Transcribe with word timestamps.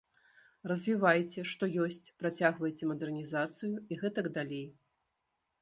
Развівайце, 0.71 1.43
што 1.51 1.69
ёсць, 1.83 2.11
працягвайце 2.23 2.83
мадэрнізацыю, 2.93 3.73
і 3.77 3.93
гэтак 4.05 4.25
далей. 4.39 4.67